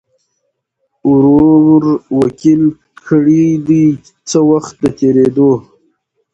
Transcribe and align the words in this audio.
ورور 1.11 1.83
وکیل 2.19 2.63
کړي 3.05 3.45
دی 3.67 3.85
څه 4.29 4.39
وخت 4.51 4.73
د 4.83 4.85
تېریدو 4.99 5.51